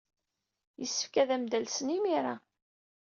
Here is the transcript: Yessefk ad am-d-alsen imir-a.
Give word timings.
Yessefk 0.79 1.13
ad 1.21 1.29
am-d-alsen 1.35 1.93
imir-a. 1.97 2.35